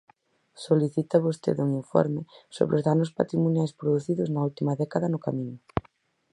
[0.65, 2.21] Solicita vostede un informe
[2.55, 5.57] sobre os danos patrimoniais producidos na última década no Camiño.